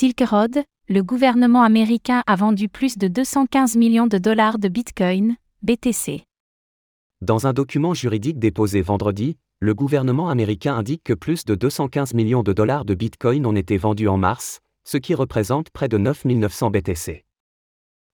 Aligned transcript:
Silk 0.00 0.22
Road, 0.26 0.64
le 0.88 1.02
gouvernement 1.02 1.62
américain 1.62 2.22
a 2.26 2.34
vendu 2.34 2.70
plus 2.70 2.96
de 2.96 3.06
215 3.06 3.76
millions 3.76 4.06
de 4.06 4.16
dollars 4.16 4.58
de 4.58 4.68
Bitcoin, 4.68 5.36
BTC. 5.60 6.24
Dans 7.20 7.46
un 7.46 7.52
document 7.52 7.92
juridique 7.92 8.38
déposé 8.38 8.80
vendredi, 8.80 9.36
le 9.58 9.74
gouvernement 9.74 10.30
américain 10.30 10.74
indique 10.74 11.02
que 11.04 11.12
plus 11.12 11.44
de 11.44 11.54
215 11.54 12.14
millions 12.14 12.42
de 12.42 12.54
dollars 12.54 12.86
de 12.86 12.94
Bitcoin 12.94 13.44
ont 13.44 13.54
été 13.54 13.76
vendus 13.76 14.08
en 14.08 14.16
mars, 14.16 14.60
ce 14.88 14.96
qui 14.96 15.14
représente 15.14 15.68
près 15.68 15.88
de 15.88 15.98
9 15.98 16.24
900 16.24 16.70
BTC. 16.70 17.26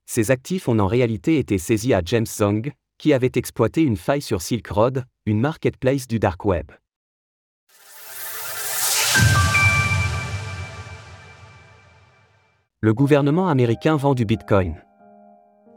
Ces 0.07 0.31
actifs 0.33 0.67
ont 0.67 0.81
en 0.81 0.89
réalité 0.89 1.39
été 1.39 1.57
saisis 1.57 1.95
à 1.95 2.03
James 2.05 2.27
Zong, 2.27 2.73
qui 2.99 3.13
avait 3.13 3.31
exploité 3.37 3.83
une 3.83 3.97
faille 3.97 4.23
sur 4.23 4.43
Silk 4.43 4.67
Road, 4.67 5.05
une 5.25 5.39
marketplace 5.39 6.09
du 6.09 6.19
dark 6.19 6.45
web. 6.47 6.73
Le 12.83 12.93
gouvernement 12.93 13.49
américain 13.49 13.97
vend 13.97 14.15
du 14.15 14.27
Bitcoin. 14.27 14.75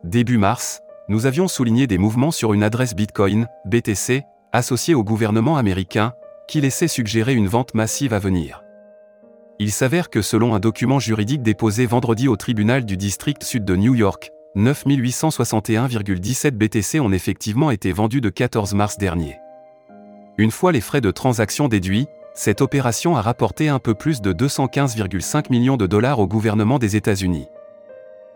Début 0.03 0.37
mars, 0.37 0.81
nous 1.07 1.25
avions 1.27 1.47
souligné 1.47 1.87
des 1.87 1.97
mouvements 1.97 2.29
sur 2.29 2.51
une 2.53 2.61
adresse 2.61 2.93
Bitcoin, 2.93 3.47
BTC, 3.63 4.23
associée 4.51 4.95
au 4.95 5.03
gouvernement 5.05 5.55
américain, 5.55 6.11
qui 6.49 6.59
laissait 6.59 6.89
suggérer 6.89 7.35
une 7.35 7.47
vente 7.47 7.73
massive 7.73 8.13
à 8.13 8.19
venir. 8.19 8.65
Il 9.59 9.71
s'avère 9.71 10.09
que 10.09 10.21
selon 10.21 10.53
un 10.53 10.59
document 10.59 10.99
juridique 10.99 11.41
déposé 11.41 11.85
vendredi 11.85 12.27
au 12.27 12.35
tribunal 12.35 12.83
du 12.83 12.97
district 12.97 13.43
sud 13.43 13.63
de 13.63 13.77
New 13.77 13.95
York, 13.95 14.31
9861,17 14.57 16.51
BTC 16.51 16.99
ont 16.99 17.13
effectivement 17.13 17.71
été 17.71 17.93
vendus 17.93 18.19
de 18.19 18.29
14 18.29 18.73
mars 18.73 18.97
dernier. 18.97 19.37
Une 20.37 20.51
fois 20.51 20.73
les 20.73 20.81
frais 20.81 20.99
de 21.01 21.11
transaction 21.11 21.69
déduits, 21.69 22.07
cette 22.39 22.61
opération 22.61 23.17
a 23.17 23.21
rapporté 23.21 23.67
un 23.67 23.79
peu 23.79 23.93
plus 23.93 24.21
de 24.21 24.31
215,5 24.31 25.47
millions 25.49 25.75
de 25.75 25.85
dollars 25.85 26.19
au 26.19 26.25
gouvernement 26.25 26.79
des 26.79 26.95
États-Unis. 26.95 27.49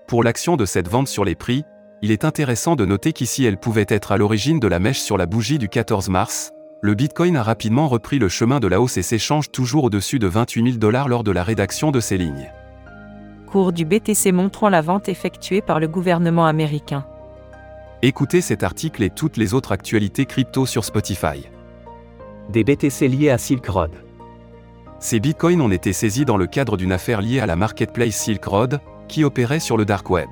Pour 0.07 0.25
l'action 0.25 0.57
de 0.57 0.65
cette 0.65 0.89
vente 0.89 1.07
sur 1.07 1.23
les 1.23 1.35
prix, 1.35 1.63
il 2.01 2.11
est 2.11 2.25
intéressant 2.25 2.75
de 2.75 2.83
noter 2.85 3.13
qu'ici 3.13 3.45
elle 3.45 3.55
pouvait 3.55 3.85
être 3.87 4.11
à 4.11 4.17
l'origine 4.17 4.59
de 4.59 4.67
la 4.67 4.79
mèche 4.79 4.99
sur 4.99 5.15
la 5.17 5.25
bougie 5.25 5.57
du 5.57 5.69
14 5.69 6.09
mars, 6.09 6.51
le 6.81 6.95
Bitcoin 6.95 7.37
a 7.37 7.43
rapidement 7.43 7.87
repris 7.87 8.19
le 8.19 8.27
chemin 8.27 8.59
de 8.59 8.67
la 8.67 8.81
hausse 8.81 8.97
et 8.97 9.03
s'échange 9.03 9.51
toujours 9.51 9.85
au-dessus 9.85 10.19
de 10.19 10.27
28 10.27 10.63
000 10.65 10.77
dollars 10.79 11.07
lors 11.07 11.23
de 11.23 11.31
la 11.31 11.45
rédaction 11.45 11.91
de 11.91 12.01
ces 12.01 12.17
lignes. 12.17 12.51
Cours 13.47 13.71
du 13.71 13.85
BTC 13.85 14.33
montrant 14.33 14.67
la 14.67 14.81
vente 14.81 15.07
effectuée 15.07 15.61
par 15.61 15.79
le 15.79 15.87
gouvernement 15.87 16.45
américain. 16.45 17.05
Écoutez 18.01 18.41
cet 18.41 18.63
article 18.63 19.01
et 19.01 19.11
toutes 19.11 19.37
les 19.37 19.53
autres 19.53 19.71
actualités 19.71 20.25
crypto 20.25 20.65
sur 20.65 20.83
Spotify. 20.83 21.47
Des 22.49 22.63
BTC 22.63 23.07
liés 23.07 23.29
à 23.29 23.37
Silk 23.37 23.65
Road. 23.67 23.91
Ces 24.99 25.19
bitcoins 25.19 25.61
ont 25.61 25.71
été 25.71 25.93
saisis 25.93 26.25
dans 26.25 26.37
le 26.37 26.45
cadre 26.45 26.77
d'une 26.77 26.91
affaire 26.91 27.21
liée 27.21 27.39
à 27.39 27.45
la 27.45 27.55
marketplace 27.55 28.15
Silk 28.15 28.43
Road, 28.43 28.79
qui 29.07 29.23
opérait 29.23 29.59
sur 29.59 29.77
le 29.77 29.85
dark 29.85 30.09
web. 30.09 30.29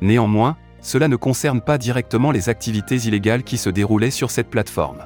Néanmoins, 0.00 0.56
cela 0.80 1.08
ne 1.08 1.16
concerne 1.16 1.60
pas 1.60 1.78
directement 1.78 2.30
les 2.30 2.48
activités 2.48 2.96
illégales 2.96 3.42
qui 3.42 3.58
se 3.58 3.70
déroulaient 3.70 4.10
sur 4.10 4.30
cette 4.30 4.48
plateforme. 4.48 5.04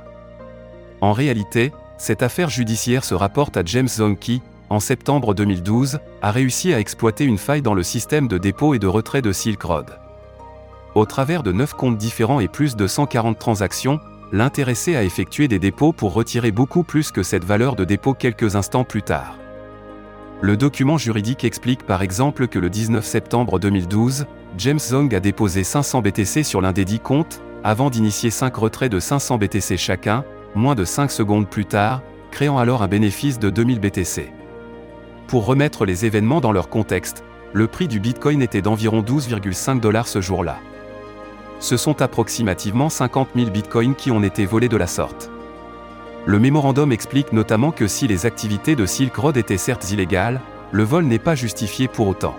En 1.01 1.13
réalité, 1.13 1.73
cette 1.99 2.23
affaire 2.23 2.51
judiciaire 2.51 3.05
se 3.05 3.15
rapporte 3.15 3.57
à 3.57 3.63
James 3.65 3.89
Zonky, 3.89 4.43
en 4.69 4.81
septembre 4.81 5.35
2012, 5.35 6.01
a 6.23 6.31
réussi 6.31 6.75
à 6.75 6.81
exploiter 6.81 7.25
une 7.25 7.39
faille 7.39 7.63
dans 7.63 7.75
le 7.75 7.83
système 7.83 8.29
de 8.29 8.39
dépôt 8.39 8.75
et 8.75 8.79
de 8.79 8.87
retrait 8.87 9.23
de 9.23 9.33
Silk 9.33 9.63
Road. 9.63 9.99
Au 10.95 11.05
travers 11.05 11.43
de 11.43 11.53
9 11.53 11.75
comptes 11.75 11.99
différents 11.99 12.41
et 12.41 12.49
plus 12.49 12.75
de 12.75 12.87
140 12.87 13.39
transactions, 13.39 14.01
l'intéressé 14.33 14.97
a 14.97 15.05
effectué 15.05 15.49
des 15.49 15.59
dépôts 15.59 15.93
pour 15.93 16.13
retirer 16.13 16.51
beaucoup 16.51 16.83
plus 16.83 17.13
que 17.13 17.23
cette 17.23 17.45
valeur 17.45 17.77
de 17.77 17.85
dépôt 17.85 18.15
quelques 18.15 18.57
instants 18.57 18.85
plus 18.85 19.03
tard. 19.03 19.39
Le 20.41 20.57
document 20.57 20.99
juridique 20.99 21.45
explique 21.45 21.85
par 21.85 22.03
exemple 22.03 22.49
que 22.49 22.59
le 22.59 22.69
19 22.69 23.05
septembre 23.05 23.59
2012, 23.59 24.27
James 24.59 24.79
Zong 24.79 25.15
a 25.15 25.21
déposé 25.21 25.65
500 25.65 26.03
BTC 26.03 26.43
sur 26.43 26.61
l'un 26.61 26.73
des 26.73 26.85
10 26.85 27.01
comptes, 27.01 27.41
avant 27.65 27.89
d'initier 27.89 28.31
5 28.31 28.55
retraits 28.55 28.93
de 28.93 29.01
500 29.01 29.39
BTC 29.39 29.77
chacun, 29.77 30.25
moins 30.55 30.75
de 30.75 30.85
5 30.85 31.11
secondes 31.11 31.49
plus 31.49 31.65
tard, 31.65 32.03
créant 32.31 32.59
alors 32.59 32.83
un 32.83 32.89
bénéfice 32.89 33.39
de 33.39 33.49
2000 33.49 33.81
BTC. 33.81 34.33
Pour 35.27 35.47
remettre 35.47 35.87
les 35.87 36.05
événements 36.05 36.41
dans 36.41 36.53
leur 36.53 36.69
contexte, 36.69 37.25
le 37.53 37.67
prix 37.67 37.89
du 37.89 38.01
Bitcoin 38.01 38.43
était 38.43 38.63
d'environ 38.63 39.01
12,5 39.01 39.81
dollars 39.81 40.09
ce 40.09 40.21
jour-là. 40.21 40.59
Ce 41.59 41.77
sont 41.77 42.03
approximativement 42.03 42.89
50 42.89 43.29
000 43.35 43.51
bitcoins 43.51 43.95
qui 43.95 44.11
ont 44.11 44.23
été 44.23 44.47
volés 44.47 44.69
de 44.69 44.77
la 44.77 44.87
sorte. 44.87 45.31
Le 46.27 46.39
mémorandum 46.39 46.93
explique 46.93 47.33
notamment 47.33 47.71
que 47.71 47.87
si 47.87 48.09
les 48.09 48.27
activités 48.27 48.77
de 48.77 48.85
Silk 48.85 49.15
Road 49.15 49.37
étaient 49.37 49.57
certes 49.57 49.91
illégales, 49.91 50.41
le 50.73 50.83
vol 50.83 51.05
n'est 51.05 51.21
pas 51.21 51.35
justifié 51.35 51.89
pour 51.89 52.09
autant. 52.09 52.35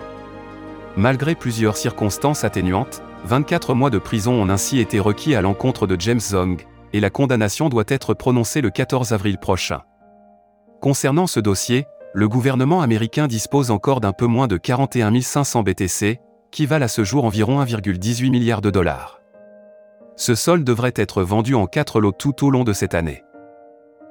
Malgré 0.97 1.35
plusieurs 1.35 1.77
circonstances 1.77 2.43
atténuantes, 2.43 3.01
24 3.25 3.73
mois 3.73 3.89
de 3.89 3.97
prison 3.97 4.33
ont 4.33 4.49
ainsi 4.49 4.79
été 4.79 4.99
requis 4.99 5.35
à 5.35 5.41
l'encontre 5.41 5.87
de 5.87 5.99
James 5.99 6.19
Zong, 6.19 6.65
et 6.93 6.99
la 6.99 7.09
condamnation 7.09 7.69
doit 7.69 7.85
être 7.87 8.13
prononcée 8.13 8.61
le 8.61 8.69
14 8.69 9.13
avril 9.13 9.37
prochain. 9.37 9.81
Concernant 10.81 11.27
ce 11.27 11.39
dossier, 11.39 11.85
le 12.13 12.27
gouvernement 12.27 12.81
américain 12.81 13.27
dispose 13.27 13.71
encore 13.71 13.99
d'un 13.99 14.13
peu 14.13 14.25
moins 14.25 14.47
de 14.47 14.57
41 14.57 15.21
500 15.21 15.63
BTC, 15.63 16.19
qui 16.51 16.65
valent 16.65 16.85
à 16.85 16.87
ce 16.87 17.03
jour 17.03 17.25
environ 17.25 17.63
1,18 17.63 18.29
milliard 18.29 18.61
de 18.61 18.69
dollars. 18.69 19.21
Ce 20.15 20.35
sol 20.35 20.63
devrait 20.63 20.93
être 20.95 21.21
vendu 21.21 21.53
en 21.53 21.67
quatre 21.67 22.01
lots 22.01 22.11
tout 22.11 22.45
au 22.45 22.49
long 22.49 22.63
de 22.63 22.73
cette 22.73 22.95
année. 22.95 23.23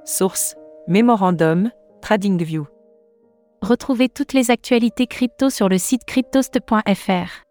Source 0.04 0.54
Memorandum 0.88 1.70
TradingView. 2.00 2.66
Retrouvez 3.62 4.08
toutes 4.08 4.32
les 4.32 4.50
actualités 4.52 5.06
crypto 5.06 5.50
sur 5.50 5.68
le 5.68 5.78
site 5.78 6.04
cryptost.fr. 6.04 7.42